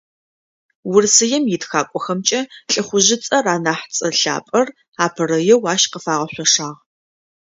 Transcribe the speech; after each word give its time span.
Урысыем 0.93 1.43
итхакӀохэмкӏэ 1.55 2.41
ЛӀыхъужъыцӏэр, 2.71 3.45
анахь 3.53 3.85
цӏэ 3.95 4.09
лъапӏэр, 4.19 4.67
апэрэеу 5.05 5.61
ащ 5.73 5.83
къыфагъэшъошагъ. 5.91 6.79